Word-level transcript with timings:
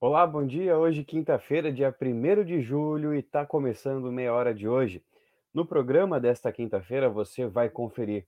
Olá, 0.00 0.24
bom 0.24 0.46
dia. 0.46 0.78
Hoje, 0.78 1.02
quinta-feira, 1.02 1.72
dia 1.72 1.92
1 1.92 2.44
de 2.44 2.60
julho, 2.60 3.12
e 3.12 3.18
está 3.18 3.44
começando 3.44 4.12
meia 4.12 4.32
hora 4.32 4.54
de 4.54 4.68
hoje. 4.68 5.02
No 5.52 5.66
programa 5.66 6.20
desta 6.20 6.52
quinta-feira, 6.52 7.10
você 7.10 7.48
vai 7.48 7.68
conferir 7.68 8.24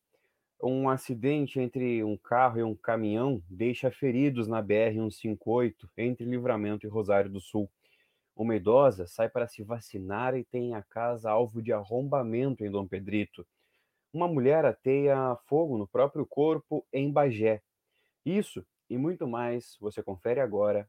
um 0.60 0.88
acidente 0.88 1.60
entre 1.60 2.02
um 2.02 2.16
carro 2.16 2.58
e 2.58 2.64
um 2.64 2.74
caminhão 2.74 3.40
deixa 3.48 3.88
feridos 3.88 4.48
na 4.48 4.60
BR-158 4.60 5.88
entre 5.96 6.24
Livramento 6.24 6.88
e 6.88 6.90
Rosário 6.90 7.30
do 7.30 7.40
Sul. 7.40 7.70
Uma 8.34 8.56
idosa 8.56 9.06
sai 9.06 9.28
para 9.28 9.46
se 9.46 9.62
vacinar 9.62 10.34
e 10.34 10.42
tem 10.42 10.74
a 10.74 10.82
casa 10.82 11.30
alvo 11.30 11.62
de 11.62 11.72
arrombamento 11.72 12.64
em 12.64 12.70
Dom 12.70 12.84
Pedrito. 12.84 13.46
Uma 14.12 14.26
mulher 14.26 14.64
ateia 14.64 15.38
fogo 15.46 15.78
no 15.78 15.86
próprio 15.86 16.26
corpo 16.26 16.84
em 16.92 17.12
Bagé. 17.12 17.62
Isso 18.26 18.66
e 18.88 18.98
muito 18.98 19.24
mais 19.28 19.76
você 19.80 20.02
confere 20.02 20.40
agora 20.40 20.88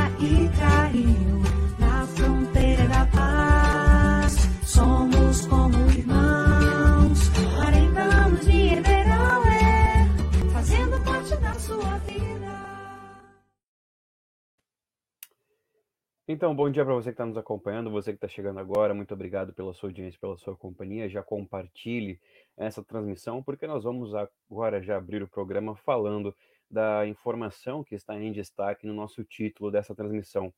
Então, 16.33 16.55
bom 16.55 16.69
dia 16.69 16.85
para 16.85 16.93
você 16.93 17.09
que 17.09 17.15
está 17.15 17.25
nos 17.25 17.35
acompanhando, 17.35 17.91
você 17.91 18.13
que 18.13 18.15
está 18.15 18.27
chegando 18.29 18.57
agora, 18.57 18.93
muito 18.93 19.13
obrigado 19.13 19.53
pela 19.53 19.73
sua 19.73 19.89
audiência, 19.89 20.17
pela 20.17 20.37
sua 20.37 20.55
companhia. 20.55 21.09
Já 21.09 21.21
compartilhe 21.21 22.21
essa 22.55 22.81
transmissão, 22.81 23.43
porque 23.43 23.67
nós 23.67 23.83
vamos 23.83 24.13
agora 24.15 24.81
já 24.81 24.95
abrir 24.95 25.21
o 25.21 25.27
programa 25.27 25.75
falando 25.75 26.33
da 26.69 27.05
informação 27.05 27.83
que 27.83 27.95
está 27.95 28.17
em 28.17 28.31
destaque 28.31 28.87
no 28.87 28.93
nosso 28.93 29.25
título 29.25 29.69
dessa 29.69 29.93
transmissão. 29.93 30.53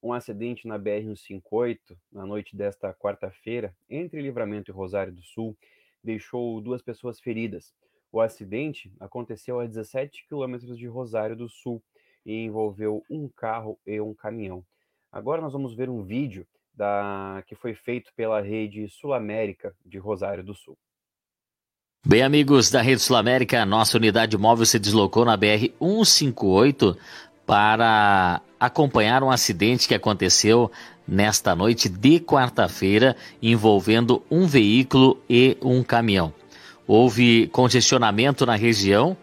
Um 0.00 0.12
acidente 0.12 0.68
na 0.68 0.78
BR-158, 0.78 1.98
na 2.12 2.24
noite 2.24 2.56
desta 2.56 2.94
quarta-feira, 2.94 3.74
entre 3.90 4.22
Livramento 4.22 4.70
e 4.70 4.72
Rosário 4.72 5.12
do 5.12 5.24
Sul, 5.24 5.58
deixou 6.04 6.60
duas 6.60 6.82
pessoas 6.82 7.18
feridas. 7.18 7.74
O 8.12 8.20
acidente 8.20 8.92
aconteceu 9.00 9.58
a 9.58 9.66
17 9.66 10.24
quilômetros 10.28 10.78
de 10.78 10.86
Rosário 10.86 11.34
do 11.34 11.48
Sul 11.48 11.82
e 12.24 12.44
envolveu 12.44 13.02
um 13.10 13.28
carro 13.28 13.76
e 13.84 14.00
um 14.00 14.14
caminhão. 14.14 14.64
Agora 15.16 15.40
nós 15.40 15.54
vamos 15.54 15.74
ver 15.74 15.88
um 15.88 16.02
vídeo 16.02 16.46
da, 16.74 17.42
que 17.46 17.54
foi 17.54 17.72
feito 17.72 18.12
pela 18.14 18.42
rede 18.42 18.86
Sul 18.86 19.14
América 19.14 19.74
de 19.82 19.96
Rosário 19.96 20.44
do 20.44 20.52
Sul. 20.52 20.76
Bem, 22.06 22.22
amigos 22.22 22.70
da 22.70 22.82
Rede 22.82 23.00
Sul 23.00 23.16
América, 23.16 23.64
nossa 23.64 23.96
unidade 23.96 24.36
móvel 24.36 24.66
se 24.66 24.78
deslocou 24.78 25.24
na 25.24 25.34
BR 25.34 25.72
158 25.80 26.94
para 27.46 28.42
acompanhar 28.60 29.22
um 29.22 29.30
acidente 29.30 29.88
que 29.88 29.94
aconteceu 29.94 30.70
nesta 31.08 31.56
noite 31.56 31.88
de 31.88 32.20
quarta-feira 32.20 33.16
envolvendo 33.40 34.22
um 34.30 34.46
veículo 34.46 35.18
e 35.30 35.56
um 35.62 35.82
caminhão. 35.82 36.30
Houve 36.86 37.46
congestionamento 37.46 38.44
na 38.44 38.54
região 38.54 39.16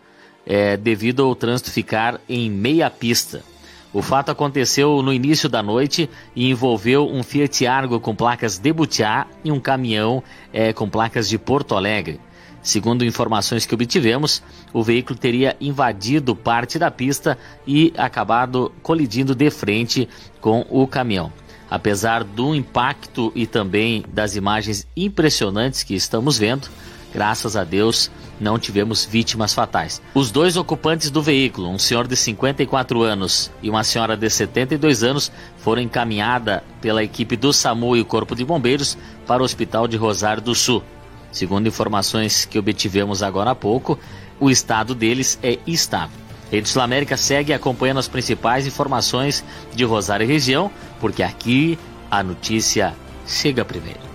é, 0.43 0.75
devido 0.75 1.23
ao 1.23 1.35
trânsito 1.35 1.69
ficar 1.69 2.19
em 2.27 2.49
meia 2.49 2.89
pista. 2.89 3.52
O 3.93 4.01
fato 4.01 4.31
aconteceu 4.31 5.03
no 5.03 5.13
início 5.13 5.47
da 5.47 5.61
noite 5.61 6.09
e 6.35 6.49
envolveu 6.49 7.07
um 7.07 7.21
Fiat 7.21 7.67
Argo 7.67 7.99
com 7.99 8.15
placas 8.15 8.57
de 8.57 8.73
Butiá 8.73 9.27
e 9.43 9.51
um 9.51 9.59
caminhão 9.59 10.23
é, 10.51 10.73
com 10.73 10.89
placas 10.89 11.29
de 11.29 11.37
Porto 11.37 11.75
Alegre. 11.75 12.19
Segundo 12.63 13.05
informações 13.05 13.67
que 13.67 13.75
obtivemos, 13.75 14.41
o 14.73 14.81
veículo 14.81 15.19
teria 15.19 15.55
invadido 15.61 16.35
parte 16.35 16.79
da 16.79 16.89
pista 16.89 17.37
e 17.67 17.93
acabado 17.95 18.71
colidindo 18.81 19.35
de 19.35 19.51
frente 19.51 20.09
com 20.41 20.65
o 20.71 20.87
caminhão. 20.87 21.31
Apesar 21.69 22.23
do 22.23 22.55
impacto 22.55 23.31
e 23.35 23.45
também 23.45 24.03
das 24.11 24.35
imagens 24.35 24.87
impressionantes 24.97 25.83
que 25.83 25.93
estamos 25.93 26.37
vendo, 26.37 26.67
graças 27.13 27.55
a 27.55 27.63
Deus 27.63 28.09
não 28.39 28.59
tivemos 28.59 29.05
vítimas 29.05 29.53
fatais. 29.53 30.01
Os 30.13 30.31
dois 30.31 30.57
ocupantes 30.57 31.09
do 31.09 31.21
veículo, 31.21 31.69
um 31.69 31.79
senhor 31.79 32.07
de 32.07 32.15
54 32.15 33.01
anos 33.01 33.51
e 33.61 33.69
uma 33.69 33.83
senhora 33.83 34.17
de 34.17 34.29
72 34.29 35.03
anos, 35.03 35.31
foram 35.57 35.81
encaminhadas 35.81 36.61
pela 36.81 37.03
equipe 37.03 37.35
do 37.35 37.53
SAMU 37.53 37.95
e 37.95 38.01
o 38.01 38.05
Corpo 38.05 38.35
de 38.35 38.43
Bombeiros 38.43 38.97
para 39.25 39.41
o 39.41 39.45
Hospital 39.45 39.87
de 39.87 39.97
Rosário 39.97 40.41
do 40.41 40.55
Sul. 40.55 40.83
Segundo 41.31 41.67
informações 41.67 42.45
que 42.45 42.59
obtivemos 42.59 43.23
agora 43.23 43.51
há 43.51 43.55
pouco, 43.55 43.97
o 44.39 44.49
estado 44.49 44.93
deles 44.93 45.39
é 45.41 45.57
estável. 45.65 46.23
Rede 46.51 46.69
Sul 46.69 46.83
América 46.83 47.17
segue 47.17 47.51
acompanhando 47.51 47.99
as 47.99 48.07
principais 48.07 48.67
informações 48.67 49.43
de 49.73 49.83
Rosário 49.83 50.23
e 50.23 50.27
região, 50.27 50.69
porque 50.99 51.23
aqui 51.23 51.79
a 52.11 52.21
notícia 52.21 52.93
chega 53.25 53.65
primeiro. 53.65 54.12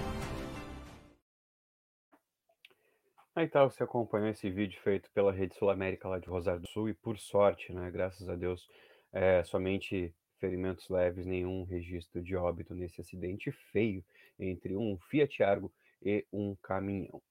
Aí 3.38 3.46
tá, 3.46 3.62
você 3.62 3.84
acompanhou 3.84 4.26
esse 4.30 4.50
vídeo 4.50 4.80
feito 4.80 5.08
pela 5.12 5.30
Rede 5.30 5.54
Sul 5.54 5.70
América 5.70 6.08
lá 6.08 6.18
de 6.18 6.26
Rosário 6.26 6.60
do 6.60 6.68
Sul 6.68 6.88
e 6.88 6.92
por 6.92 7.16
sorte, 7.16 7.72
né, 7.72 7.88
graças 7.88 8.28
a 8.28 8.34
Deus, 8.34 8.68
é, 9.12 9.44
somente 9.44 10.12
ferimentos 10.40 10.88
leves, 10.88 11.24
nenhum 11.24 11.62
registro 11.62 12.20
de 12.20 12.34
óbito 12.34 12.74
nesse 12.74 13.00
acidente 13.00 13.52
feio 13.70 14.04
entre 14.40 14.76
um 14.76 14.98
Fiat 15.08 15.40
Argo 15.40 15.72
e 16.02 16.26
um 16.32 16.56
caminhão. 16.56 17.22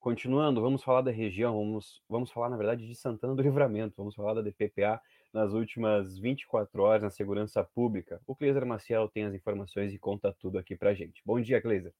Continuando, 0.00 0.60
vamos 0.60 0.82
falar 0.82 1.02
da 1.02 1.12
região, 1.12 1.56
vamos, 1.56 2.02
vamos 2.08 2.32
falar, 2.32 2.48
na 2.48 2.56
verdade, 2.56 2.84
de 2.84 2.94
Santana 2.96 3.36
do 3.36 3.42
Livramento, 3.46 3.94
vamos 3.96 4.16
falar 4.16 4.34
da 4.34 4.42
DPPA 4.42 5.00
nas 5.32 5.52
últimas 5.52 6.18
24 6.18 6.82
horas 6.82 7.04
na 7.04 7.10
segurança 7.10 7.62
pública. 7.62 8.20
O 8.26 8.34
Cleiser 8.34 8.66
Maciel 8.66 9.08
tem 9.08 9.22
as 9.22 9.34
informações 9.34 9.94
e 9.94 10.00
conta 10.00 10.34
tudo 10.40 10.58
aqui 10.58 10.74
pra 10.74 10.94
gente. 10.94 11.22
Bom 11.24 11.40
dia, 11.40 11.62
Cleiser. 11.62 11.94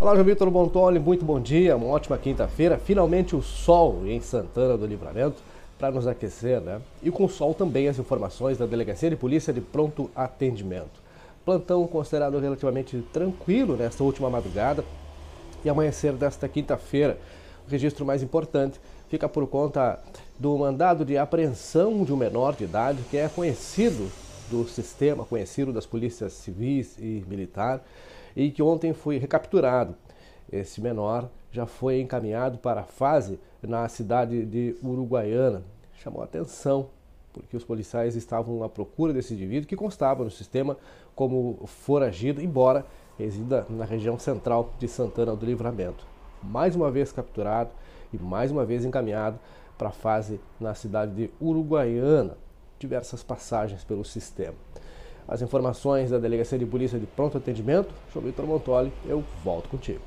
Olá, 0.00 0.12
João 0.14 0.24
Vitor 0.24 0.50
Montoli, 0.50 0.98
muito 0.98 1.24
bom 1.24 1.40
dia, 1.40 1.76
uma 1.76 1.86
ótima 1.86 2.18
quinta-feira. 2.18 2.76
Finalmente 2.76 3.36
o 3.36 3.40
sol 3.40 4.02
em 4.04 4.20
Santana 4.20 4.76
do 4.76 4.84
Livramento 4.86 5.40
para 5.78 5.92
nos 5.92 6.04
aquecer, 6.04 6.60
né? 6.60 6.80
E 7.00 7.12
com 7.12 7.24
o 7.24 7.28
sol 7.28 7.54
também 7.54 7.86
as 7.86 7.96
informações 7.96 8.58
da 8.58 8.66
Delegacia 8.66 9.08
de 9.08 9.14
Polícia 9.14 9.52
de 9.52 9.60
Pronto 9.60 10.10
Atendimento. 10.14 11.00
Plantão 11.44 11.86
considerado 11.86 12.40
relativamente 12.40 13.00
tranquilo 13.12 13.76
nesta 13.76 14.02
última 14.02 14.28
madrugada 14.28 14.84
e 15.64 15.70
amanhecer 15.70 16.12
desta 16.14 16.48
quinta-feira. 16.48 17.16
O 17.66 17.70
registro 17.70 18.04
mais 18.04 18.20
importante 18.20 18.80
fica 19.08 19.28
por 19.28 19.46
conta 19.46 20.00
do 20.36 20.58
mandado 20.58 21.04
de 21.04 21.16
apreensão 21.16 22.02
de 22.02 22.12
um 22.12 22.16
menor 22.16 22.56
de 22.56 22.64
idade 22.64 22.98
que 23.10 23.16
é 23.16 23.28
conhecido 23.28 24.10
do 24.50 24.66
sistema, 24.66 25.24
conhecido 25.24 25.72
das 25.72 25.86
polícias 25.86 26.32
civis 26.32 26.98
e 26.98 27.24
militar 27.28 27.80
e 28.36 28.50
que 28.50 28.62
ontem 28.62 28.92
foi 28.92 29.18
recapturado. 29.18 29.94
Esse 30.50 30.80
menor 30.80 31.28
já 31.50 31.66
foi 31.66 32.00
encaminhado 32.00 32.58
para 32.58 32.82
a 32.82 32.84
fase 32.84 33.38
na 33.62 33.88
cidade 33.88 34.44
de 34.44 34.76
Uruguaiana. 34.82 35.62
Chamou 35.94 36.22
atenção 36.22 36.88
porque 37.32 37.56
os 37.56 37.64
policiais 37.64 38.14
estavam 38.14 38.62
à 38.62 38.68
procura 38.68 39.12
desse 39.12 39.34
indivíduo 39.34 39.68
que 39.68 39.74
constava 39.74 40.22
no 40.22 40.30
sistema 40.30 40.76
como 41.16 41.58
foragido, 41.66 42.40
embora 42.40 42.86
resida 43.18 43.66
na 43.68 43.84
região 43.84 44.18
central 44.18 44.72
de 44.78 44.86
Santana 44.86 45.34
do 45.34 45.44
Livramento. 45.44 46.06
Mais 46.42 46.76
uma 46.76 46.90
vez 46.90 47.10
capturado 47.10 47.70
e 48.12 48.18
mais 48.18 48.52
uma 48.52 48.64
vez 48.64 48.84
encaminhado 48.84 49.38
para 49.76 49.88
a 49.88 49.92
fase 49.92 50.40
na 50.60 50.74
cidade 50.74 51.12
de 51.12 51.30
Uruguaiana. 51.40 52.36
Diversas 52.78 53.22
passagens 53.22 53.82
pelo 53.82 54.04
sistema 54.04 54.54
as 55.26 55.42
informações 55.42 56.10
da 56.10 56.18
Delegacia 56.18 56.58
de 56.58 56.66
Polícia 56.66 56.98
de 56.98 57.06
Pronto 57.06 57.38
Atendimento. 57.38 57.94
João 58.12 58.24
Vitor 58.24 58.46
Montoli, 58.46 58.92
eu 59.06 59.20
volto 59.42 59.68
contigo. 59.68 60.02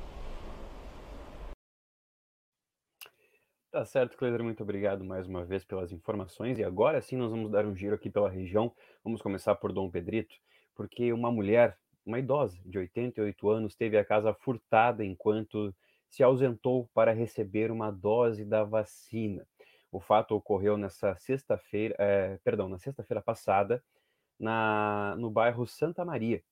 Tá 3.70 3.84
certo, 3.84 4.16
Cleiser, 4.16 4.42
muito 4.42 4.62
obrigado 4.62 5.04
mais 5.04 5.26
uma 5.26 5.44
vez 5.44 5.64
pelas 5.64 5.92
informações. 5.92 6.58
E 6.58 6.64
agora 6.64 7.00
sim 7.00 7.16
nós 7.16 7.30
vamos 7.30 7.50
dar 7.50 7.66
um 7.66 7.76
giro 7.76 7.94
aqui 7.94 8.08
pela 8.08 8.30
região. 8.30 8.72
Vamos 9.04 9.20
começar 9.20 9.54
por 9.56 9.72
Dom 9.72 9.90
Pedrito, 9.90 10.34
porque 10.74 11.12
uma 11.12 11.30
mulher, 11.30 11.76
uma 12.04 12.18
idosa 12.18 12.58
de 12.64 12.78
88 12.78 13.50
anos, 13.50 13.76
teve 13.76 13.98
a 13.98 14.04
casa 14.04 14.32
furtada 14.32 15.04
enquanto 15.04 15.74
se 16.08 16.22
ausentou 16.22 16.88
para 16.94 17.12
receber 17.12 17.70
uma 17.70 17.90
dose 17.90 18.44
da 18.44 18.64
vacina. 18.64 19.46
O 19.92 20.00
fato 20.00 20.34
ocorreu 20.34 20.76
nessa 20.76 21.14
sexta-feira, 21.16 21.94
é, 21.98 22.38
perdão, 22.42 22.68
na 22.68 22.78
sexta-feira 22.78 23.22
passada, 23.22 23.82
na, 24.38 25.14
no 25.18 25.30
bairro 25.30 25.66
Santa 25.66 26.04
Maria. 26.04 26.42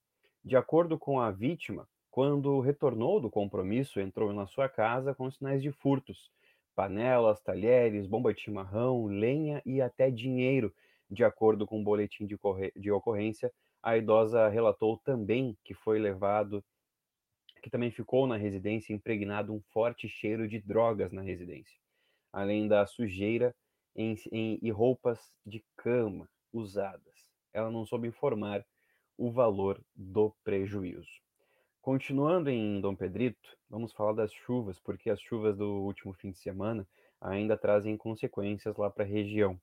De 0.45 0.57
acordo 0.57 0.99
com 0.99 1.21
a 1.21 1.31
vítima, 1.31 1.89
quando 2.11 2.61
retornou 2.61 3.21
do 3.21 3.31
compromisso, 3.31 4.01
entrou 4.01 4.33
na 4.33 4.47
sua 4.47 4.69
casa 4.69 5.15
com 5.15 5.31
sinais 5.31 5.63
de 5.63 5.71
furtos. 5.71 6.31
panelas, 6.75 7.41
talheres, 7.41 8.07
bomba 8.07 8.35
de 8.35 8.41
chimarrão, 8.41 9.07
lenha 9.07 9.63
e 9.65 9.81
até 9.81 10.11
dinheiro. 10.11 10.75
De 11.11 11.25
acordo 11.25 11.67
com 11.67 11.81
o 11.81 11.85
boletim 11.85 12.27
de, 12.27 12.37
de 12.77 12.91
ocorrência, 12.91 13.53
a 13.83 13.97
idosa 13.97 14.49
relatou 14.49 14.99
também 14.99 15.57
que 15.65 15.73
foi 15.73 15.99
levado, 15.99 16.65
que 17.63 17.71
também 17.71 17.91
ficou 17.91 18.27
na 18.27 18.37
residência 18.37 18.93
impregnado 18.93 19.55
um 19.55 19.61
forte 19.73 20.09
cheiro 20.09 20.49
de 20.49 20.59
drogas 20.59 21.13
na 21.13 21.23
residência, 21.23 21.79
além 22.33 22.69
da 22.69 22.87
sujeira 22.87 23.55
em, 23.95 24.15
em, 24.33 24.59
e 24.61 24.71
roupas 24.71 25.33
de 25.45 25.65
cama 25.77 26.29
usadas. 26.53 27.36
Ela 27.57 27.71
não 27.71 27.87
soube 27.87 28.07
informar 28.07 28.63
o 29.17 29.31
valor 29.31 29.83
do 29.95 30.31
prejuízo. 30.45 31.09
Continuando 31.81 32.51
em 32.51 32.83
Dom 32.83 32.95
Pedrito, 32.95 33.57
vamos 33.71 33.95
falar 33.95 34.13
das 34.13 34.31
chuvas, 34.31 34.79
porque 34.79 35.09
as 35.09 35.19
chuvas 35.19 35.57
do 35.57 35.67
último 35.67 36.13
fim 36.13 36.31
de 36.31 36.37
semana 36.37 36.87
ainda 37.19 37.57
trazem 37.57 37.97
consequências 37.97 38.77
lá 38.77 38.91
para 38.91 39.05
a 39.05 39.09
região. 39.09 39.59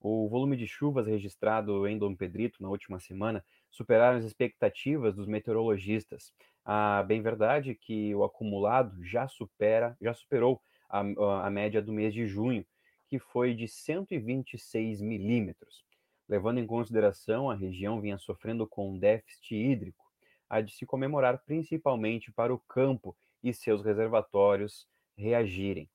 O 0.00 0.26
volume 0.26 0.56
de 0.56 0.66
chuvas 0.66 1.06
registrado 1.06 1.86
em 1.86 1.98
Dom 1.98 2.16
Pedrito 2.16 2.62
na 2.62 2.70
última 2.70 2.98
semana 2.98 3.44
superaram 3.70 4.16
as 4.16 4.24
expectativas 4.24 5.14
dos 5.14 5.26
meteorologistas. 5.26 6.32
A 6.64 7.02
bem 7.02 7.20
verdade 7.20 7.74
que 7.74 8.14
o 8.14 8.24
acumulado 8.24 9.04
já 9.04 9.28
supera, 9.28 9.94
já 10.00 10.14
superou 10.14 10.62
a, 10.88 11.00
a 11.46 11.50
média 11.50 11.82
do 11.82 11.92
mês 11.92 12.14
de 12.14 12.26
junho, 12.26 12.64
que 13.06 13.18
foi 13.18 13.52
de 13.52 13.68
126 13.68 15.02
milímetros. 15.02 15.84
Levando 16.28 16.58
em 16.58 16.66
consideração 16.66 17.50
a 17.50 17.54
região 17.54 18.00
vinha 18.00 18.18
sofrendo 18.18 18.66
com 18.66 18.98
déficit 18.98 19.54
hídrico, 19.54 20.04
há 20.48 20.60
de 20.60 20.72
se 20.72 20.86
comemorar 20.86 21.42
principalmente 21.44 22.32
para 22.32 22.54
o 22.54 22.58
campo 22.58 23.16
e 23.42 23.52
seus 23.52 23.84
reservatórios 23.84 24.86
reagirem. 25.16 25.88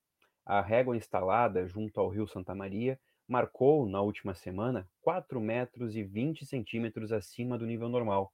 A 0.46 0.62
régua 0.62 0.96
instalada 0.96 1.68
junto 1.68 2.00
ao 2.00 2.10
rio 2.10 2.28
Santa 2.28 2.54
Maria 2.54 3.00
marcou, 3.28 3.88
na 3.88 4.02
última 4.02 4.34
semana, 4.34 4.90
4 5.02 5.40
metros 5.40 5.96
e 5.96 6.04
20 6.04 6.46
centímetros 6.46 7.12
acima 7.12 7.58
do 7.58 7.66
nível 7.66 7.90
normal. 7.90 8.34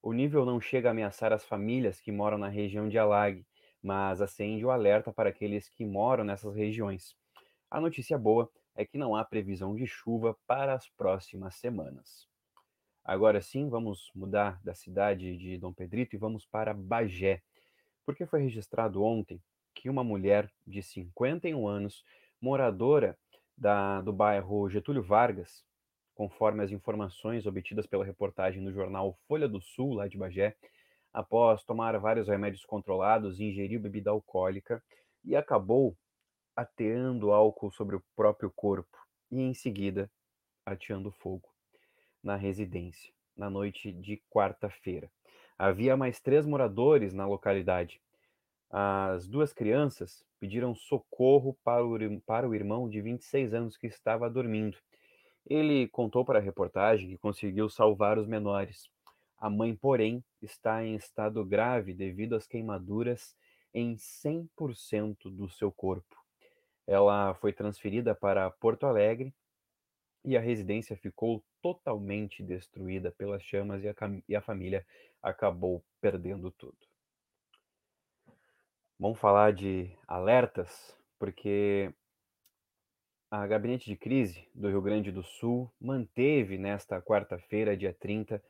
O 0.00 0.12
nível 0.12 0.44
não 0.44 0.60
chega 0.60 0.88
a 0.88 0.92
ameaçar 0.92 1.32
as 1.32 1.44
famílias 1.44 2.00
que 2.00 2.10
moram 2.12 2.38
na 2.38 2.48
região 2.48 2.88
de 2.88 2.98
Alague, 2.98 3.46
mas 3.82 4.20
acende 4.20 4.64
o 4.64 4.70
alerta 4.70 5.12
para 5.12 5.30
aqueles 5.30 5.68
que 5.68 5.84
moram 5.84 6.24
nessas 6.24 6.54
regiões. 6.54 7.16
A 7.70 7.80
notícia 7.80 8.16
boa 8.18 8.50
é 8.74 8.84
que 8.84 8.98
não 8.98 9.14
há 9.14 9.24
previsão 9.24 9.74
de 9.74 9.86
chuva 9.86 10.36
para 10.46 10.74
as 10.74 10.88
próximas 10.90 11.56
semanas. 11.56 12.26
Agora 13.04 13.40
sim, 13.40 13.68
vamos 13.68 14.10
mudar 14.14 14.60
da 14.62 14.74
cidade 14.74 15.36
de 15.36 15.58
Dom 15.58 15.72
Pedrito 15.72 16.14
e 16.14 16.18
vamos 16.18 16.46
para 16.46 16.72
Bagé, 16.72 17.42
porque 18.06 18.26
foi 18.26 18.42
registrado 18.42 19.02
ontem 19.02 19.42
que 19.74 19.90
uma 19.90 20.04
mulher 20.04 20.50
de 20.66 20.82
51 20.82 21.66
anos, 21.66 22.04
moradora 22.40 23.18
da, 23.56 24.00
do 24.00 24.12
bairro 24.12 24.68
Getúlio 24.68 25.02
Vargas, 25.02 25.64
conforme 26.14 26.62
as 26.62 26.70
informações 26.70 27.46
obtidas 27.46 27.86
pela 27.86 28.04
reportagem 28.04 28.62
no 28.62 28.72
jornal 28.72 29.18
Folha 29.26 29.48
do 29.48 29.60
Sul, 29.60 29.94
lá 29.94 30.06
de 30.06 30.16
Bagé, 30.16 30.54
após 31.12 31.64
tomar 31.64 31.98
vários 31.98 32.28
remédios 32.28 32.64
controlados, 32.64 33.40
ingeriu 33.40 33.80
bebida 33.80 34.10
alcoólica 34.10 34.82
e 35.24 35.34
acabou 35.34 35.96
ateando 36.54 37.32
álcool 37.32 37.70
sobre 37.70 37.96
o 37.96 38.02
próprio 38.14 38.50
corpo 38.50 38.98
e, 39.30 39.40
em 39.40 39.54
seguida, 39.54 40.10
ateando 40.64 41.10
fogo 41.10 41.48
na 42.22 42.36
residência, 42.36 43.12
na 43.36 43.50
noite 43.50 43.92
de 43.92 44.22
quarta-feira. 44.30 45.10
Havia 45.58 45.96
mais 45.96 46.20
três 46.20 46.46
moradores 46.46 47.12
na 47.12 47.26
localidade. 47.26 48.00
As 48.70 49.26
duas 49.26 49.52
crianças 49.52 50.24
pediram 50.40 50.74
socorro 50.74 51.56
para 51.62 51.84
o, 51.84 52.20
para 52.22 52.48
o 52.48 52.54
irmão 52.54 52.88
de 52.88 53.00
26 53.00 53.52
anos 53.54 53.76
que 53.76 53.86
estava 53.86 54.30
dormindo. 54.30 54.78
Ele 55.46 55.88
contou 55.88 56.24
para 56.24 56.38
a 56.38 56.42
reportagem 56.42 57.08
que 57.08 57.18
conseguiu 57.18 57.68
salvar 57.68 58.18
os 58.18 58.26
menores. 58.26 58.88
A 59.38 59.50
mãe, 59.50 59.74
porém, 59.74 60.24
está 60.40 60.84
em 60.84 60.94
estado 60.94 61.44
grave 61.44 61.92
devido 61.92 62.34
às 62.34 62.46
queimaduras 62.46 63.36
em 63.74 63.96
100% 63.96 65.30
do 65.30 65.48
seu 65.48 65.72
corpo. 65.72 66.21
Ela 66.86 67.34
foi 67.34 67.52
transferida 67.52 68.14
para 68.14 68.50
Porto 68.50 68.86
Alegre 68.86 69.32
e 70.24 70.36
a 70.36 70.40
residência 70.40 70.96
ficou 70.96 71.44
totalmente 71.60 72.42
destruída 72.42 73.10
pelas 73.10 73.42
chamas 73.42 73.82
e 73.82 73.88
a, 73.88 73.94
e 74.28 74.36
a 74.36 74.40
família 74.40 74.86
acabou 75.22 75.84
perdendo 76.00 76.50
tudo. 76.50 76.76
Vamos 78.98 79.18
falar 79.18 79.52
de 79.52 79.90
alertas, 80.06 80.96
porque 81.18 81.92
a 83.30 83.46
Gabinete 83.46 83.86
de 83.86 83.96
Crise 83.96 84.48
do 84.54 84.68
Rio 84.68 84.82
Grande 84.82 85.10
do 85.10 85.22
Sul 85.22 85.72
manteve 85.80 86.58
nesta 86.58 87.00
quarta-feira, 87.00 87.76
dia 87.76 87.92
30, 87.98 88.42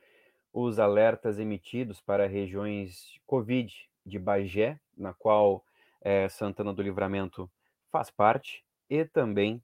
os 0.51 0.77
alertas 0.77 1.39
emitidos 1.39 2.01
para 2.01 2.27
regiões 2.27 3.19
Covid 3.25 3.73
de 4.05 4.19
Bagé, 4.19 4.79
na 4.95 5.13
qual 5.13 5.65
é, 6.01 6.29
Santana 6.29 6.73
do 6.73 6.83
Livramento 6.83 7.49
faz 7.93 8.09
parte, 8.09 8.65
e 8.89 9.05
também 9.05 9.63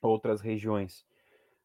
outras 0.00 0.40
regiões. 0.40 1.04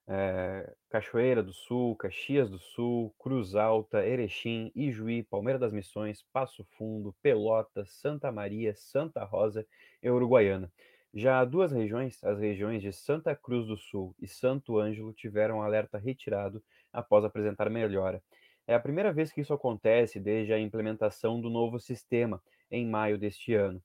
É, 0.07 0.73
Cachoeira 0.89 1.43
do 1.43 1.53
Sul, 1.53 1.95
Caxias 1.95 2.49
do 2.49 2.57
Sul, 2.57 3.13
Cruz 3.19 3.53
Alta, 3.53 4.03
Erechim, 4.03 4.71
Ijuí, 4.75 5.21
Palmeira 5.21 5.59
das 5.59 5.71
Missões, 5.71 6.25
Passo 6.33 6.65
Fundo, 6.75 7.15
Pelotas, 7.21 7.91
Santa 7.91 8.31
Maria, 8.31 8.73
Santa 8.75 9.23
Rosa 9.23 9.63
e 10.01 10.09
Uruguaiana. 10.09 10.73
Já 11.13 11.45
duas 11.45 11.71
regiões, 11.71 12.23
as 12.23 12.39
regiões 12.39 12.81
de 12.81 12.91
Santa 12.91 13.35
Cruz 13.35 13.67
do 13.67 13.77
Sul 13.77 14.15
e 14.19 14.27
Santo 14.27 14.79
Ângelo, 14.79 15.13
tiveram 15.13 15.61
alerta 15.61 15.99
retirado 15.99 16.63
após 16.91 17.23
apresentar 17.23 17.69
melhora. 17.69 18.23
É 18.65 18.73
a 18.73 18.79
primeira 18.79 19.13
vez 19.13 19.31
que 19.31 19.41
isso 19.41 19.53
acontece 19.53 20.19
desde 20.19 20.51
a 20.51 20.59
implementação 20.59 21.39
do 21.39 21.51
novo 21.51 21.79
sistema, 21.79 22.41
em 22.71 22.87
maio 22.87 23.19
deste 23.19 23.53
ano. 23.53 23.79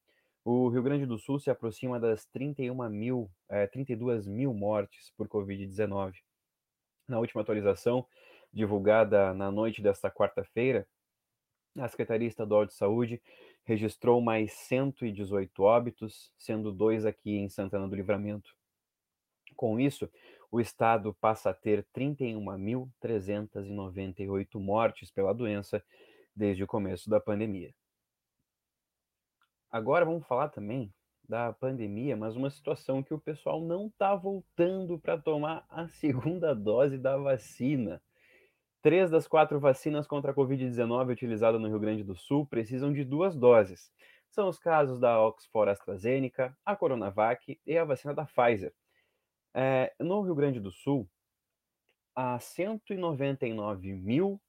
O 0.45 0.69
Rio 0.69 0.83
Grande 0.83 1.07
do 1.07 1.19
Sul 1.19 1.41
se 1.41 1.49
aproxima 1.49 1.99
das 1.99 2.27
31 2.27 2.87
mil, 2.91 3.31
é, 3.49 3.67
32 3.67 4.27
mil 4.27 4.53
mortes 4.53 5.11
por 5.17 5.27
Covid-19. 5.27 6.17
Na 7.09 7.19
última 7.19 7.41
atualização, 7.41 8.07
divulgada 8.53 9.33
na 9.33 9.51
noite 9.51 9.81
desta 9.81 10.11
quarta-feira, 10.11 10.87
a 11.79 11.89
Secretaria 11.89 12.29
Estadual 12.29 12.67
de 12.67 12.75
Saúde 12.75 13.23
registrou 13.65 14.21
mais 14.21 14.53
118 14.53 15.63
óbitos, 15.63 16.31
sendo 16.37 16.71
dois 16.71 17.07
aqui 17.07 17.39
em 17.39 17.49
Santana 17.49 17.89
do 17.89 17.97
Livramento. 17.97 18.55
Com 19.57 19.81
isso, 19.81 20.11
o 20.53 20.61
estado 20.61 21.15
passa 21.15 21.49
a 21.51 21.55
ter 21.55 21.87
31.398 21.97 24.61
mortes 24.61 25.11
pela 25.11 25.33
doença 25.33 25.83
desde 26.37 26.63
o 26.63 26.67
começo 26.67 27.09
da 27.09 27.19
pandemia. 27.19 27.75
Agora 29.75 30.05
vamos 30.05 30.25
falar 30.29 30.51
também 30.51 30.95
da 31.29 31.53
pandemia, 31.53 32.17
mas 32.17 32.37
uma 32.37 32.49
situação 32.49 33.03
que 33.03 33.13
o 33.13 33.19
pessoal 33.19 33.61
não 33.61 33.89
está 33.89 34.15
voltando 34.15 35.01
para 35.01 35.19
tomar 35.19 35.67
a 35.69 35.89
segunda 35.99 36.55
dose 36.55 36.97
da 36.97 37.17
vacina. 37.17 38.01
Três 38.81 39.11
das 39.11 39.27
quatro 39.27 39.59
vacinas 39.59 40.07
contra 40.07 40.31
a 40.31 40.35
Covid-19 40.35 41.11
utilizadas 41.11 41.61
no 41.61 41.67
Rio 41.67 41.81
Grande 41.81 42.05
do 42.05 42.15
Sul 42.15 42.47
precisam 42.47 42.93
de 42.93 43.03
duas 43.03 43.35
doses. 43.35 43.93
São 44.29 44.47
os 44.47 44.61
casos 44.61 45.01
da 45.01 45.21
Oxford 45.21 45.73
AstraZeneca, 45.73 46.57
a 46.65 46.77
Coronavac 46.77 47.61
e 47.67 47.77
a 47.77 47.85
vacina 47.85 48.15
da 48.15 48.25
Pfizer. 48.25 48.73
É, 49.53 49.93
no 49.99 50.23
Rio 50.23 50.37
Grande 50.37 50.61
do 50.61 50.71
Sul, 50.71 51.11
há 52.15 52.39
199 52.39 53.93
mil 53.93 54.41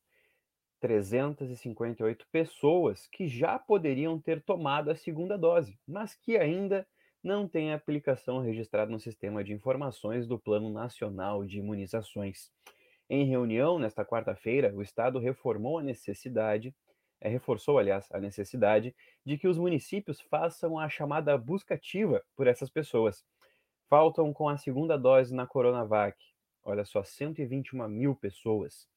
358 0.85 2.27
pessoas 2.31 3.07
que 3.07 3.27
já 3.27 3.57
poderiam 3.57 4.19
ter 4.19 4.39
tomado 4.43 4.91
a 4.91 4.95
segunda 4.95 5.35
dose, 5.35 5.79
mas 5.87 6.13
que 6.13 6.37
ainda 6.37 6.85
não 7.23 7.47
têm 7.47 7.73
aplicação 7.73 8.39
registrada 8.39 8.91
no 8.91 8.99
sistema 8.99 9.43
de 9.43 9.51
informações 9.51 10.27
do 10.27 10.37
Plano 10.37 10.69
Nacional 10.69 11.43
de 11.43 11.57
Imunizações. 11.57 12.51
Em 13.09 13.25
reunião 13.25 13.79
nesta 13.79 14.05
quarta-feira, 14.05 14.71
o 14.75 14.81
Estado 14.83 15.17
reformou 15.17 15.79
a 15.79 15.83
necessidade, 15.83 16.71
é, 17.19 17.29
reforçou, 17.29 17.79
aliás, 17.79 18.07
a 18.11 18.19
necessidade 18.19 18.95
de 19.25 19.39
que 19.39 19.47
os 19.47 19.57
municípios 19.57 20.21
façam 20.21 20.77
a 20.77 20.87
chamada 20.87 21.35
busca 21.35 21.73
ativa 21.73 22.23
por 22.35 22.45
essas 22.45 22.69
pessoas. 22.69 23.25
Faltam 23.89 24.31
com 24.31 24.47
a 24.47 24.55
segunda 24.55 24.99
dose 24.99 25.33
na 25.33 25.47
Coronavac, 25.47 26.15
olha 26.63 26.85
só, 26.85 27.03
121 27.03 27.87
mil 27.87 28.15
pessoas. 28.15 28.87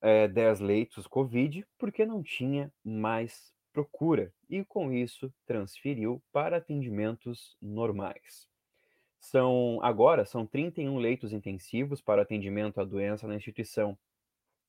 é, 0.00 0.24
eh, 0.24 0.28
10 0.28 0.60
leitos 0.60 1.06
Covid 1.06 1.66
porque 1.78 2.04
não 2.04 2.22
tinha 2.22 2.72
mais 2.84 3.52
procura 3.72 4.32
e, 4.50 4.64
com 4.64 4.92
isso, 4.92 5.32
transferiu 5.46 6.22
para 6.32 6.56
atendimentos 6.56 7.56
normais. 7.62 8.48
São 9.20 9.78
agora 9.82 10.24
são 10.24 10.46
31 10.46 10.96
leitos 10.98 11.32
intensivos 11.32 12.00
para 12.00 12.22
atendimento 12.22 12.80
à 12.80 12.84
doença 12.84 13.26
na 13.26 13.34
instituição. 13.34 13.98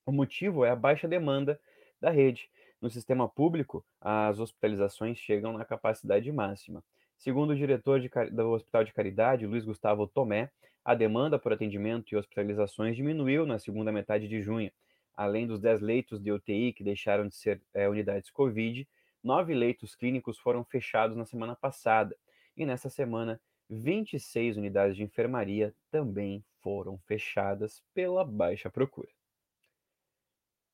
O 0.05 0.11
motivo 0.11 0.65
é 0.65 0.71
a 0.71 0.75
baixa 0.75 1.07
demanda 1.07 1.59
da 2.01 2.09
rede. 2.09 2.49
No 2.81 2.89
sistema 2.89 3.27
público, 3.27 3.85
as 3.99 4.39
hospitalizações 4.39 5.17
chegam 5.17 5.53
na 5.53 5.65
capacidade 5.65 6.31
máxima. 6.31 6.83
Segundo 7.17 7.51
o 7.51 7.55
diretor 7.55 7.99
de, 7.99 8.09
do 8.31 8.51
Hospital 8.51 8.85
de 8.85 8.93
Caridade, 8.93 9.45
Luiz 9.45 9.65
Gustavo 9.65 10.07
Tomé, 10.07 10.49
a 10.83 10.95
demanda 10.95 11.37
por 11.37 11.51
atendimento 11.51 12.13
e 12.13 12.17
hospitalizações 12.17 12.95
diminuiu 12.95 13.45
na 13.45 13.59
segunda 13.59 13.91
metade 13.91 14.27
de 14.27 14.41
junho. 14.41 14.71
Além 15.13 15.45
dos 15.45 15.59
10 15.59 15.81
leitos 15.81 16.21
de 16.21 16.31
UTI 16.31 16.71
que 16.71 16.83
deixaram 16.83 17.27
de 17.27 17.35
ser 17.35 17.61
é, 17.73 17.89
unidades 17.89 18.31
Covid, 18.31 18.87
nove 19.21 19.53
leitos 19.53 19.93
clínicos 19.93 20.39
foram 20.39 20.63
fechados 20.63 21.17
na 21.17 21.25
semana 21.25 21.55
passada. 21.55 22.15
E 22.55 22.65
nessa 22.65 22.89
semana, 22.89 23.39
26 23.69 24.57
unidades 24.57 24.95
de 24.95 25.03
enfermaria 25.03 25.75
também 25.91 26.43
foram 26.61 26.97
fechadas 26.99 27.83
pela 27.93 28.25
baixa 28.25 28.69
procura. 28.69 29.09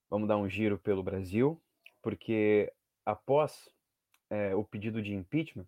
Vamos 0.09 0.27
dar 0.27 0.37
um 0.37 0.49
giro 0.49 0.77
pelo 0.77 1.03
Brasil, 1.03 1.61
porque 2.01 2.71
após 3.05 3.69
é, 4.29 4.55
o 4.55 4.63
pedido 4.63 5.01
de 5.01 5.13
impeachment 5.13 5.67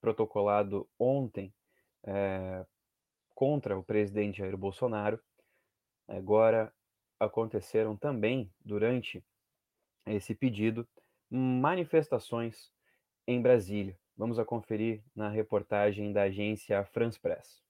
protocolado 0.00 0.88
ontem 0.98 1.52
é, 2.04 2.64
contra 3.34 3.76
o 3.76 3.82
presidente 3.82 4.38
Jair 4.38 4.56
Bolsonaro, 4.56 5.20
agora 6.06 6.72
aconteceram 7.18 7.96
também, 7.96 8.52
durante 8.64 9.24
esse 10.06 10.34
pedido, 10.34 10.88
manifestações 11.30 12.72
em 13.26 13.42
Brasília. 13.42 13.98
Vamos 14.18 14.36
a 14.36 14.44
conferir 14.44 15.00
na 15.14 15.28
reportagem 15.28 16.12
da 16.12 16.22
agência 16.22 16.84
France 16.84 17.20
Press. 17.20 17.62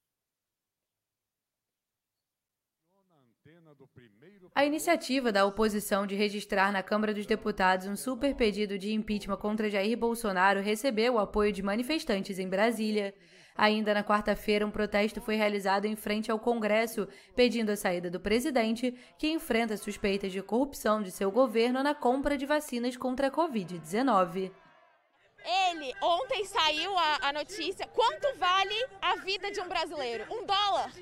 A 4.54 4.64
iniciativa 4.64 5.30
da 5.30 5.44
oposição 5.44 6.06
de 6.06 6.14
registrar 6.14 6.72
na 6.72 6.82
Câmara 6.82 7.12
dos 7.12 7.26
Deputados 7.26 7.86
um 7.86 7.94
super 7.94 8.34
pedido 8.34 8.78
de 8.78 8.94
impeachment 8.94 9.36
contra 9.36 9.68
Jair 9.68 9.96
Bolsonaro 9.96 10.60
recebeu 10.60 11.14
o 11.14 11.18
apoio 11.18 11.52
de 11.52 11.62
manifestantes 11.62 12.38
em 12.38 12.48
Brasília. 12.48 13.14
Ainda 13.54 13.92
na 13.92 14.02
quarta-feira, 14.02 14.66
um 14.66 14.70
protesto 14.70 15.20
foi 15.20 15.34
realizado 15.34 15.84
em 15.84 15.96
frente 15.96 16.30
ao 16.30 16.38
Congresso, 16.38 17.06
pedindo 17.36 17.70
a 17.70 17.76
saída 17.76 18.10
do 18.10 18.20
presidente, 18.20 18.94
que 19.18 19.28
enfrenta 19.28 19.76
suspeitas 19.76 20.32
de 20.32 20.42
corrupção 20.42 21.02
de 21.02 21.10
seu 21.10 21.30
governo 21.30 21.82
na 21.82 21.94
compra 21.94 22.38
de 22.38 22.46
vacinas 22.46 22.96
contra 22.96 23.26
a 23.26 23.30
Covid-19. 23.30 24.50
Ele, 25.48 25.94
ontem 26.02 26.44
saiu 26.44 26.94
a, 26.98 27.28
a, 27.28 27.32
notícia, 27.32 27.86
quanto 27.86 28.36
vale 28.36 28.86
a 29.00 29.16
vida 29.16 29.50
de 29.50 29.58
um 29.62 29.66
brasileiro? 29.66 30.26
Um 30.30 30.44
dólar, 30.44 30.92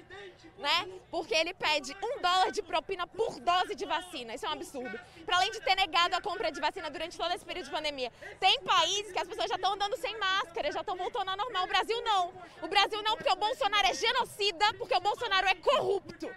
né? 0.56 0.88
Porque 1.10 1.34
ele 1.34 1.52
pede 1.52 1.96
um 2.00 2.20
dólar 2.20 2.52
de 2.52 2.62
propina 2.62 3.08
por 3.08 3.40
dose 3.40 3.74
de 3.74 3.84
vacina. 3.84 4.34
Isso 4.34 4.46
é 4.46 4.48
um 4.48 4.52
absurdo. 4.52 4.96
Para 5.24 5.38
além 5.38 5.50
de 5.50 5.60
ter 5.60 5.74
negado 5.74 6.14
a 6.14 6.20
compra 6.20 6.52
de 6.52 6.60
vacina 6.60 6.88
durante 6.88 7.18
todo 7.18 7.32
esse 7.32 7.44
período 7.44 7.64
de 7.64 7.72
pandemia. 7.72 8.12
Tem 8.38 8.60
países 8.62 9.10
que 9.10 9.18
as 9.18 9.26
pessoas 9.26 9.48
já 9.48 9.56
estão 9.56 9.72
andando 9.72 9.96
sem 9.96 10.16
máscara, 10.16 10.70
já 10.70 10.80
estão 10.80 10.96
voltando 10.96 11.28
ao 11.28 11.36
normal. 11.36 11.64
O 11.64 11.68
Brasil 11.68 12.00
não. 12.02 12.32
O 12.62 12.68
Brasil 12.68 13.02
não, 13.02 13.16
porque 13.16 13.32
o 13.32 13.36
Bolsonaro 13.36 13.88
é 13.88 13.94
genocida, 13.94 14.74
porque 14.74 14.94
o 14.94 15.00
Bolsonaro 15.00 15.48
é 15.48 15.56
corrupto. 15.56 16.30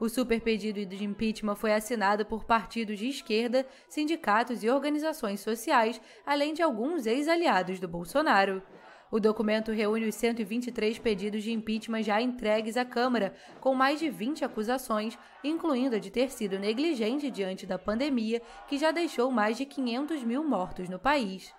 O 0.00 0.08
super 0.08 0.40
pedido 0.40 0.86
de 0.86 1.04
impeachment 1.04 1.56
foi 1.56 1.72
assinado 1.72 2.24
por 2.24 2.44
partidos 2.44 3.00
de 3.00 3.08
esquerda, 3.08 3.66
sindicatos 3.88 4.62
e 4.62 4.70
organizações 4.70 5.40
sociais, 5.40 6.00
além 6.24 6.54
de 6.54 6.62
alguns 6.62 7.04
ex-aliados 7.04 7.80
do 7.80 7.88
Bolsonaro. 7.88 8.62
O 9.10 9.18
documento 9.18 9.72
reúne 9.72 10.06
os 10.06 10.14
123 10.14 10.98
pedidos 10.98 11.42
de 11.42 11.50
impeachment 11.50 12.02
já 12.02 12.20
entregues 12.20 12.76
à 12.76 12.84
Câmara, 12.84 13.34
com 13.60 13.74
mais 13.74 13.98
de 13.98 14.08
20 14.08 14.44
acusações, 14.44 15.18
incluindo 15.42 15.96
a 15.96 15.98
de 15.98 16.10
ter 16.10 16.30
sido 16.30 16.60
negligente 16.60 17.28
diante 17.28 17.66
da 17.66 17.78
pandemia, 17.78 18.40
que 18.68 18.78
já 18.78 18.92
deixou 18.92 19.32
mais 19.32 19.56
de 19.56 19.64
500 19.64 20.22
mil 20.22 20.44
mortos 20.44 20.88
no 20.88 20.98
país. 20.98 21.52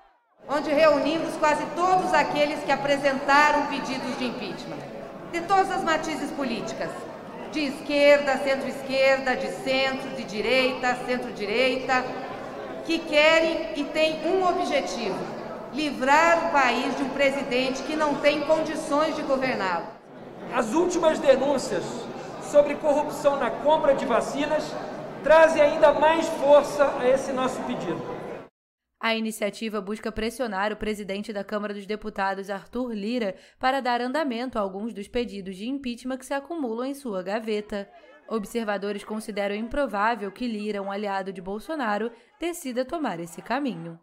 Onde 0.47 0.69
reunimos 0.69 1.35
quase 1.37 1.65
todos 1.75 2.13
aqueles 2.13 2.63
que 2.63 2.71
apresentaram 2.71 3.67
pedidos 3.67 4.17
de 4.17 4.25
impeachment, 4.25 4.79
de 5.33 5.41
todas 5.41 5.71
as 5.71 5.83
matizes 5.83 6.31
políticas, 6.31 6.89
de 7.51 7.65
esquerda, 7.65 8.37
centro-esquerda, 8.37 9.35
de 9.35 9.47
centro, 9.63 10.09
de 10.15 10.23
direita, 10.23 10.95
centro-direita, 11.05 12.05
que 12.85 12.99
querem 12.99 13.73
e 13.75 13.83
têm 13.85 14.19
um 14.25 14.47
objetivo: 14.47 15.17
livrar 15.73 16.47
o 16.47 16.51
país 16.51 16.95
de 16.97 17.03
um 17.03 17.09
presidente 17.09 17.83
que 17.83 17.95
não 17.95 18.15
tem 18.15 18.41
condições 18.41 19.15
de 19.15 19.21
governá-lo. 19.23 19.87
As 20.53 20.73
últimas 20.73 21.19
denúncias 21.19 21.83
sobre 22.41 22.75
corrupção 22.75 23.37
na 23.37 23.51
compra 23.51 23.93
de 23.93 24.05
vacinas 24.05 24.63
trazem 25.23 25.61
ainda 25.61 25.93
mais 25.93 26.27
força 26.27 26.91
a 26.99 27.07
esse 27.07 27.31
nosso 27.31 27.59
pedido. 27.61 28.18
A 29.01 29.15
iniciativa 29.15 29.79
busca 29.79 30.11
pressionar 30.11 30.73
o 30.73 30.75
presidente 30.75 31.31
da 31.31 31.41
Câmara 31.41 31.73
dos 31.73 31.85
Deputados, 31.85 32.49
Arthur 32.49 32.91
Lira, 32.93 33.33
para 33.57 33.79
dar 33.79 34.01
andamento 34.01 34.57
a 34.57 34.61
alguns 34.61 34.93
dos 34.93 35.07
pedidos 35.07 35.55
de 35.55 35.69
impeachment 35.69 36.17
que 36.17 36.25
se 36.25 36.33
acumulam 36.33 36.85
em 36.85 36.93
sua 36.93 37.23
gaveta. 37.23 37.89
Observadores 38.27 39.05
consideram 39.05 39.55
improvável 39.55 40.29
que 40.33 40.45
Lira, 40.45 40.81
um 40.81 40.91
aliado 40.91 41.31
de 41.31 41.41
Bolsonaro, 41.41 42.11
decida 42.37 42.83
tomar 42.83 43.21
esse 43.21 43.41
caminho. 43.41 43.97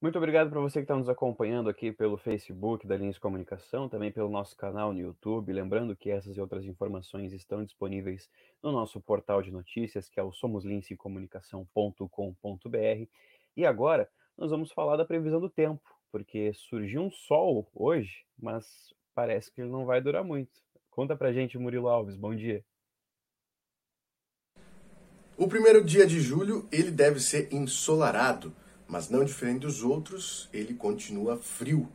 Muito 0.00 0.16
obrigado 0.16 0.48
para 0.48 0.60
você 0.60 0.78
que 0.78 0.84
está 0.84 0.96
nos 0.96 1.10
acompanhando 1.10 1.68
aqui 1.68 1.92
pelo 1.92 2.16
Facebook 2.16 2.86
da 2.86 2.96
Linhas 2.96 3.16
de 3.16 3.20
Comunicação, 3.20 3.86
também 3.86 4.10
pelo 4.10 4.30
nosso 4.30 4.56
canal 4.56 4.94
no 4.94 4.98
YouTube. 4.98 5.52
Lembrando 5.52 5.94
que 5.94 6.08
essas 6.08 6.34
e 6.34 6.40
outras 6.40 6.64
informações 6.64 7.34
estão 7.34 7.62
disponíveis 7.62 8.30
no 8.62 8.72
nosso 8.72 8.98
portal 8.98 9.42
de 9.42 9.50
notícias, 9.50 10.08
que 10.08 10.18
é 10.18 10.22
o 10.22 10.32
somoslincecomunicação.com.br. 10.32 13.08
E 13.54 13.66
agora 13.66 14.08
nós 14.38 14.50
vamos 14.50 14.72
falar 14.72 14.96
da 14.96 15.04
previsão 15.04 15.38
do 15.38 15.50
tempo, 15.50 15.82
porque 16.10 16.50
surgiu 16.54 17.02
um 17.02 17.10
sol 17.10 17.70
hoje, 17.74 18.24
mas 18.38 18.94
parece 19.14 19.52
que 19.52 19.60
ele 19.60 19.68
não 19.68 19.84
vai 19.84 20.00
durar 20.00 20.24
muito. 20.24 20.62
Conta 20.88 21.14
pra 21.14 21.30
gente, 21.30 21.58
Murilo 21.58 21.88
Alves, 21.88 22.16
bom 22.16 22.34
dia. 22.34 22.64
O 25.36 25.46
primeiro 25.46 25.84
dia 25.84 26.06
de 26.06 26.20
julho 26.20 26.66
ele 26.72 26.90
deve 26.90 27.20
ser 27.20 27.52
ensolarado 27.52 28.50
mas 28.90 29.08
não 29.08 29.24
diferente 29.24 29.60
dos 29.60 29.84
outros, 29.84 30.48
ele 30.52 30.74
continua 30.74 31.36
frio. 31.36 31.88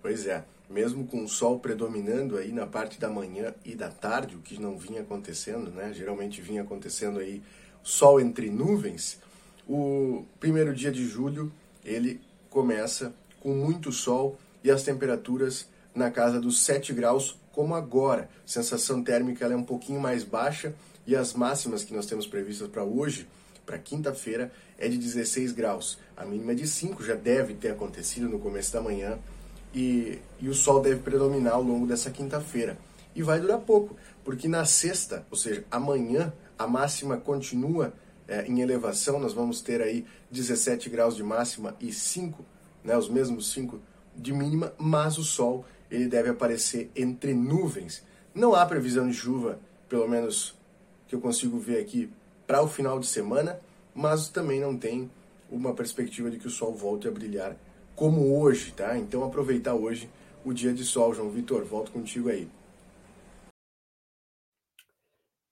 Pois 0.00 0.26
é, 0.26 0.44
mesmo 0.68 1.06
com 1.06 1.22
o 1.22 1.28
sol 1.28 1.60
predominando 1.60 2.38
aí 2.38 2.52
na 2.52 2.66
parte 2.66 2.98
da 2.98 3.10
manhã 3.10 3.54
e 3.66 3.74
da 3.74 3.90
tarde, 3.90 4.34
o 4.34 4.40
que 4.40 4.58
não 4.58 4.78
vinha 4.78 5.02
acontecendo, 5.02 5.70
né? 5.70 5.92
Geralmente 5.92 6.40
vinha 6.40 6.62
acontecendo 6.62 7.18
aí 7.18 7.42
sol 7.82 8.18
entre 8.18 8.48
nuvens. 8.48 9.20
O 9.68 10.24
primeiro 10.40 10.74
dia 10.74 10.90
de 10.90 11.06
julho 11.06 11.52
ele 11.84 12.18
começa 12.48 13.14
com 13.40 13.54
muito 13.54 13.92
sol 13.92 14.38
e 14.64 14.70
as 14.70 14.82
temperaturas 14.82 15.68
na 15.94 16.10
casa 16.10 16.40
dos 16.40 16.62
7 16.62 16.94
graus, 16.94 17.38
como 17.52 17.74
agora. 17.74 18.30
Sensação 18.46 19.04
térmica 19.04 19.44
ela 19.44 19.52
é 19.52 19.56
um 19.56 19.62
pouquinho 19.62 20.00
mais 20.00 20.24
baixa 20.24 20.74
e 21.06 21.14
as 21.14 21.34
máximas 21.34 21.84
que 21.84 21.92
nós 21.92 22.06
temos 22.06 22.26
previstas 22.26 22.68
para 22.68 22.84
hoje 22.84 23.28
para 23.68 23.78
quinta-feira 23.78 24.50
é 24.78 24.88
de 24.88 24.96
16 24.96 25.52
graus. 25.52 25.98
A 26.16 26.24
mínima 26.24 26.52
é 26.52 26.54
de 26.54 26.66
5 26.66 27.04
já 27.04 27.14
deve 27.14 27.52
ter 27.52 27.70
acontecido 27.70 28.26
no 28.26 28.38
começo 28.38 28.72
da 28.72 28.80
manhã 28.80 29.18
e, 29.74 30.18
e 30.40 30.48
o 30.48 30.54
sol 30.54 30.80
deve 30.80 31.00
predominar 31.00 31.52
ao 31.52 31.62
longo 31.62 31.86
dessa 31.86 32.10
quinta-feira. 32.10 32.78
E 33.14 33.22
vai 33.22 33.38
durar 33.38 33.58
pouco, 33.58 33.94
porque 34.24 34.48
na 34.48 34.64
sexta, 34.64 35.26
ou 35.30 35.36
seja, 35.36 35.66
amanhã, 35.70 36.32
a 36.58 36.66
máxima 36.66 37.18
continua 37.18 37.92
é, 38.26 38.46
em 38.46 38.62
elevação. 38.62 39.20
Nós 39.20 39.34
vamos 39.34 39.60
ter 39.60 39.82
aí 39.82 40.06
17 40.30 40.88
graus 40.88 41.14
de 41.14 41.22
máxima 41.22 41.76
e 41.78 41.92
5, 41.92 42.42
né, 42.82 42.96
os 42.96 43.10
mesmos 43.10 43.52
5 43.52 43.78
de 44.16 44.32
mínima, 44.32 44.72
mas 44.78 45.18
o 45.18 45.22
sol 45.22 45.66
ele 45.90 46.08
deve 46.08 46.30
aparecer 46.30 46.90
entre 46.94 47.32
nuvens 47.34 48.02
Não 48.34 48.54
há 48.54 48.64
previsão 48.64 49.08
de 49.08 49.14
chuva, 49.14 49.58
pelo 49.88 50.08
menos 50.08 50.56
que 51.06 51.14
eu 51.14 51.20
consigo 51.20 51.58
ver 51.58 51.80
aqui, 51.80 52.10
para 52.48 52.62
o 52.62 52.66
final 52.66 52.98
de 52.98 53.06
semana, 53.06 53.60
mas 53.94 54.30
também 54.30 54.58
não 54.58 54.74
tem 54.76 55.10
uma 55.50 55.74
perspectiva 55.74 56.30
de 56.30 56.38
que 56.38 56.46
o 56.46 56.50
sol 56.50 56.74
volte 56.74 57.06
a 57.06 57.10
brilhar 57.10 57.54
como 57.94 58.40
hoje, 58.40 58.72
tá? 58.72 58.96
Então 58.96 59.22
aproveitar 59.22 59.74
hoje 59.74 60.08
o 60.42 60.54
dia 60.54 60.72
de 60.72 60.82
sol, 60.82 61.12
João 61.12 61.28
Vitor. 61.28 61.62
Volto 61.66 61.92
contigo 61.92 62.30
aí. 62.30 62.48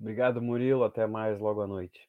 Obrigado, 0.00 0.40
Murilo. 0.40 0.84
Até 0.84 1.06
mais 1.06 1.38
logo 1.38 1.60
à 1.60 1.66
noite. 1.66 2.08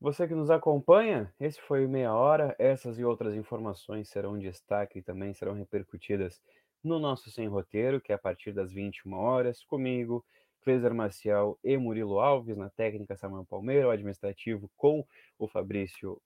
Você 0.00 0.26
que 0.26 0.34
nos 0.34 0.50
acompanha, 0.50 1.30
esse 1.38 1.60
foi 1.60 1.86
Meia 1.86 2.14
Hora. 2.14 2.56
Essas 2.58 2.98
e 2.98 3.04
outras 3.04 3.34
informações 3.34 4.08
serão 4.08 4.38
destaque 4.38 5.00
e 5.00 5.02
também 5.02 5.34
serão 5.34 5.52
repercutidas 5.52 6.40
no 6.82 6.98
nosso 6.98 7.30
Sem 7.30 7.46
Roteiro, 7.46 8.00
que 8.00 8.12
é 8.12 8.14
a 8.14 8.18
partir 8.18 8.52
das 8.52 8.72
21 8.72 9.12
horas, 9.12 9.62
comigo, 9.64 10.24
Cleiser 10.66 10.92
Maciel 10.92 11.56
e 11.62 11.78
Murilo 11.78 12.18
Alves, 12.18 12.56
na 12.56 12.68
técnica 12.68 13.16
Samuel 13.16 13.44
Palmeira, 13.44 13.86
o 13.86 13.90
administrativo 13.90 14.68
com 14.76 15.06
o 15.38 15.46
Fabrício 15.46 16.20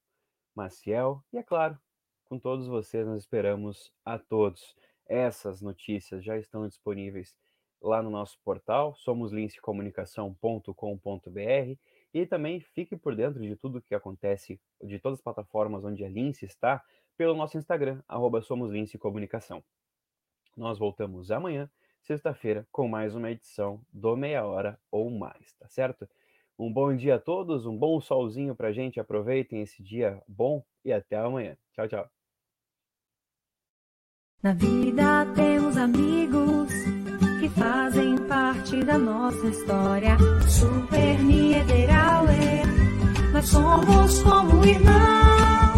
Maciel. 0.56 1.22
E 1.30 1.36
é 1.36 1.42
claro, 1.42 1.78
com 2.24 2.38
todos 2.38 2.66
vocês, 2.66 3.06
nós 3.06 3.20
esperamos 3.20 3.92
a 4.02 4.18
todos. 4.18 4.74
Essas 5.06 5.60
notícias 5.60 6.24
já 6.24 6.38
estão 6.38 6.66
disponíveis 6.66 7.36
lá 7.82 8.02
no 8.02 8.08
nosso 8.08 8.38
portal, 8.42 8.94
somoslincecomunicação.com.br 8.94 11.78
e 12.14 12.24
também 12.24 12.60
fique 12.60 12.96
por 12.96 13.14
dentro 13.14 13.42
de 13.42 13.54
tudo 13.56 13.82
que 13.82 13.94
acontece, 13.94 14.58
de 14.82 14.98
todas 14.98 15.18
as 15.18 15.22
plataformas 15.22 15.84
onde 15.84 16.02
a 16.02 16.08
Lince 16.08 16.46
está, 16.46 16.82
pelo 17.14 17.34
nosso 17.34 17.58
Instagram, 17.58 18.02
arroba 18.08 18.40
somoslincecomunicação. 18.40 19.62
Nós 20.56 20.78
voltamos 20.78 21.30
amanhã, 21.30 21.70
sexta-feira, 22.00 22.66
com 22.72 22.88
mais 22.88 23.14
uma 23.14 23.30
edição 23.30 23.80
do 23.92 24.16
Meia 24.16 24.44
Hora 24.44 24.78
ou 24.90 25.10
Mais, 25.10 25.52
tá 25.58 25.68
certo? 25.68 26.08
Um 26.58 26.72
bom 26.72 26.94
dia 26.94 27.14
a 27.14 27.18
todos, 27.18 27.64
um 27.64 27.76
bom 27.76 28.00
solzinho 28.00 28.54
pra 28.54 28.72
gente, 28.72 29.00
aproveitem 29.00 29.62
esse 29.62 29.82
dia 29.82 30.22
bom 30.28 30.62
e 30.84 30.92
até 30.92 31.16
amanhã. 31.16 31.56
Tchau, 31.72 31.88
tchau. 31.88 32.10
Na 34.42 34.52
vida 34.54 35.26
temos 35.34 35.76
amigos 35.76 36.72
que 37.40 37.48
fazem 37.48 38.16
parte 38.26 38.82
da 38.84 38.98
nossa 38.98 39.46
história. 39.48 40.16
Super 40.48 41.22
Niederauer, 41.22 42.66
nós 43.32 43.48
somos 43.48 44.22
como 44.22 44.64
irmãos. 44.64 45.69